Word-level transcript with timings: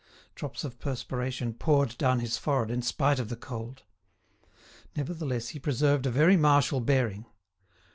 Drops 0.33 0.63
of 0.63 0.79
perspiration 0.79 1.53
poured 1.53 1.95
down 1.99 2.21
his 2.21 2.35
forehead 2.35 2.71
in 2.71 2.81
spite 2.81 3.19
of 3.19 3.29
the 3.29 3.35
cold. 3.35 3.83
Nevertheless 4.95 5.49
he 5.49 5.59
preserved 5.59 6.07
a 6.07 6.09
very 6.09 6.37
martial 6.37 6.79
bearing. 6.79 7.27